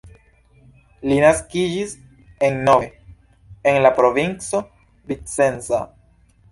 Li 1.11 1.17
naskiĝis 1.23 1.93
en 2.49 2.59
Nove 2.71 2.91
en 3.75 3.81
la 3.87 3.93
provinco 4.01 4.67
Vicenza. 5.13 5.89